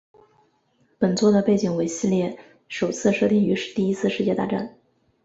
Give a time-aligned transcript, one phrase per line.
[0.97, 4.79] 本作的背景为系列首次设定于第一次世界大战。